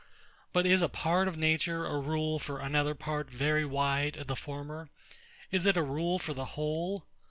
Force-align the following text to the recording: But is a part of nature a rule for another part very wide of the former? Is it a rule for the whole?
But 0.51 0.65
is 0.65 0.81
a 0.81 0.89
part 0.89 1.27
of 1.27 1.37
nature 1.37 1.85
a 1.85 1.99
rule 1.99 2.39
for 2.39 2.59
another 2.59 2.95
part 2.95 3.29
very 3.29 3.63
wide 3.65 4.17
of 4.17 4.25
the 4.25 4.35
former? 4.35 4.89
Is 5.51 5.67
it 5.67 5.77
a 5.77 5.83
rule 5.83 6.17
for 6.17 6.33
the 6.33 6.45
whole? 6.57 7.05